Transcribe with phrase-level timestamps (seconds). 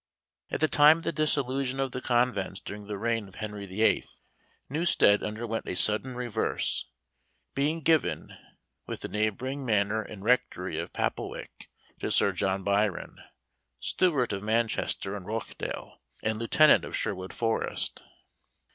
[0.49, 4.05] At the time of the dissolution of the convents during the reign of Henry VIII.,
[4.67, 6.85] Newstead underwent a sudden reverse,
[7.53, 8.35] being given,
[8.87, 11.69] with the neighboring manor and rectory of Papelwick,
[11.99, 13.19] to Sir John Byron,
[13.79, 18.01] Steward of Manchester and Rochdale, and Lieutenant of Sherwood Forest.